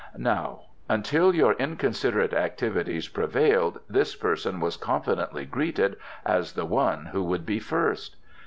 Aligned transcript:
Now, 0.17 0.61
until 0.89 1.35
your 1.35 1.53
inconsiderate 1.59 2.33
activities 2.33 3.07
prevailed, 3.07 3.81
this 3.87 4.15
person 4.15 4.59
was 4.59 4.75
confidently 4.75 5.45
greeted 5.45 5.95
as 6.25 6.53
the 6.53 6.65
one 6.65 7.05
who 7.11 7.21
would 7.25 7.45
be 7.45 7.59
first." 7.59 8.15